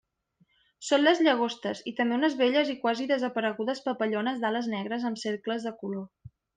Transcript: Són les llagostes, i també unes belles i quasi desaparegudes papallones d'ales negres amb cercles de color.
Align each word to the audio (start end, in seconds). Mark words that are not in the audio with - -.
Són 0.87 1.03
les 1.03 1.21
llagostes, 1.27 1.83
i 1.91 1.93
també 2.01 2.17
unes 2.17 2.39
belles 2.41 2.73
i 2.75 2.79
quasi 2.87 3.07
desaparegudes 3.13 3.85
papallones 3.91 4.43
d'ales 4.43 4.75
negres 4.77 5.11
amb 5.13 5.27
cercles 5.29 5.71
de 5.71 5.81
color. 5.85 6.15